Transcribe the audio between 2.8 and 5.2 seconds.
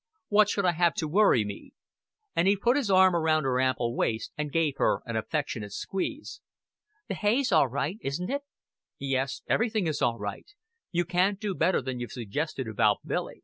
arm round her ample waist, and gave her an